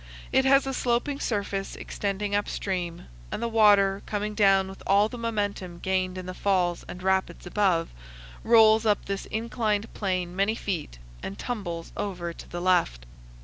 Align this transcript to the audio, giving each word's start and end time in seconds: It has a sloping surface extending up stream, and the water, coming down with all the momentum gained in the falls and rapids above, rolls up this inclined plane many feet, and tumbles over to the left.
It 0.31 0.45
has 0.45 0.65
a 0.65 0.73
sloping 0.73 1.19
surface 1.19 1.75
extending 1.75 2.33
up 2.33 2.49
stream, 2.49 3.05
and 3.31 3.39
the 3.39 3.47
water, 3.47 4.01
coming 4.07 4.33
down 4.33 4.67
with 4.67 4.81
all 4.87 5.07
the 5.07 5.15
momentum 5.19 5.77
gained 5.77 6.17
in 6.17 6.25
the 6.25 6.33
falls 6.33 6.83
and 6.87 7.03
rapids 7.03 7.45
above, 7.45 7.89
rolls 8.43 8.83
up 8.83 9.05
this 9.05 9.27
inclined 9.27 9.93
plane 9.93 10.35
many 10.35 10.55
feet, 10.55 10.97
and 11.21 11.37
tumbles 11.37 11.91
over 11.95 12.33
to 12.33 12.49
the 12.49 12.61
left. 12.61 13.05